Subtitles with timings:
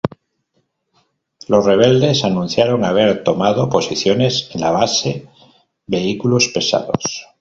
[1.47, 5.27] Los rebeldes anunciaron haber tomado posiciones en la base
[5.85, 7.27] vehículos pesados.